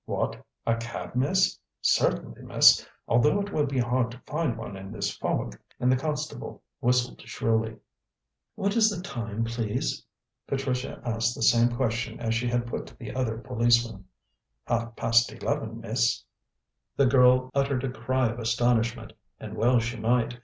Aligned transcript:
"What; 0.05 0.43
a 0.65 0.77
cab, 0.77 1.15
miss? 1.15 1.59
Certainly, 1.79 2.41
miss, 2.41 2.83
although 3.07 3.39
it 3.39 3.53
will 3.53 3.67
be 3.67 3.77
hard 3.77 4.09
to 4.09 4.19
find 4.25 4.57
one 4.57 4.75
in 4.75 4.91
this 4.91 5.15
fog," 5.15 5.55
and 5.79 5.91
the 5.91 5.95
constable 5.95 6.63
whistled 6.79 7.21
shrilly. 7.21 7.75
"What 8.55 8.75
is 8.75 8.89
the 8.89 8.99
time, 9.03 9.43
please?" 9.43 10.03
Patricia 10.47 10.99
asked 11.05 11.35
the 11.35 11.43
same 11.43 11.69
question 11.75 12.19
as 12.19 12.33
she 12.33 12.47
had 12.47 12.65
put 12.65 12.87
to 12.87 12.97
the 12.97 13.13
other 13.13 13.37
policeman. 13.37 14.05
"Half 14.65 14.95
past 14.95 15.31
eleven, 15.31 15.79
miss." 15.81 16.23
The 16.97 17.05
girl 17.05 17.51
uttered 17.53 17.83
a 17.83 17.91
cry 17.91 18.29
of 18.29 18.39
astonishment, 18.39 19.13
and 19.39 19.55
well 19.55 19.79
she 19.79 19.97
might. 19.97 20.39